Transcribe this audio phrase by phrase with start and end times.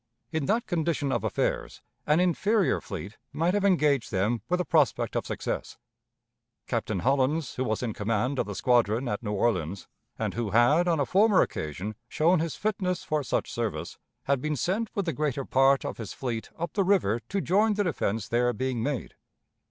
[0.31, 5.15] In that condition of affairs, an inferior fleet might have engaged them with a prospect
[5.15, 5.77] of success.
[6.65, 9.87] Captain Hollins, who was in command of the squadron at New Orleans,
[10.17, 14.55] and who had on a former occasion shown his fitness for such service, had been
[14.55, 18.27] sent with the greater part of his fleet up the river to join the defense
[18.27, 19.13] there being made.